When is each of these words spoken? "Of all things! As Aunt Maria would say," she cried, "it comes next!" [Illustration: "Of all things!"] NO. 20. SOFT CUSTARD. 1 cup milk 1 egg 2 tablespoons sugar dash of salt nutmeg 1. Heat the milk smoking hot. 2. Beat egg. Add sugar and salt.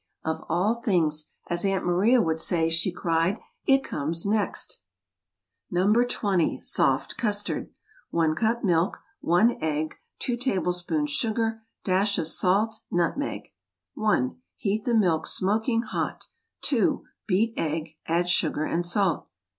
"Of 0.25 0.43
all 0.49 0.81
things! 0.81 1.27
As 1.47 1.63
Aunt 1.63 1.85
Maria 1.85 2.23
would 2.23 2.39
say," 2.39 2.71
she 2.71 2.91
cried, 2.91 3.37
"it 3.67 3.83
comes 3.83 4.25
next!" 4.25 4.81
[Illustration: 5.71 5.77
"Of 5.77 5.87
all 5.89 6.01
things!"] 6.01 6.11
NO. 6.11 6.19
20. 6.19 6.61
SOFT 6.63 7.17
CUSTARD. 7.17 7.69
1 8.09 8.33
cup 8.35 8.63
milk 8.63 8.97
1 9.19 9.57
egg 9.61 9.97
2 10.17 10.37
tablespoons 10.37 11.11
sugar 11.11 11.61
dash 11.83 12.17
of 12.17 12.27
salt 12.27 12.81
nutmeg 12.89 13.49
1. 13.93 14.37
Heat 14.55 14.85
the 14.85 14.95
milk 14.95 15.27
smoking 15.27 15.83
hot. 15.83 16.29
2. 16.63 17.03
Beat 17.27 17.53
egg. 17.55 17.89
Add 18.07 18.27
sugar 18.27 18.63
and 18.63 18.83
salt. 18.83 19.27